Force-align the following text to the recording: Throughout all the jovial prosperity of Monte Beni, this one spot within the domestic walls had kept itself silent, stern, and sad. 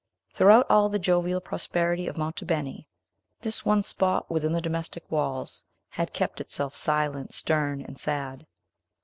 Throughout 0.33 0.65
all 0.67 0.89
the 0.89 0.97
jovial 0.97 1.39
prosperity 1.39 2.07
of 2.07 2.17
Monte 2.17 2.43
Beni, 2.43 2.87
this 3.41 3.63
one 3.63 3.83
spot 3.83 4.31
within 4.31 4.51
the 4.51 4.59
domestic 4.59 5.03
walls 5.11 5.63
had 5.89 6.11
kept 6.11 6.41
itself 6.41 6.75
silent, 6.75 7.35
stern, 7.35 7.81
and 7.83 7.99
sad. 7.99 8.47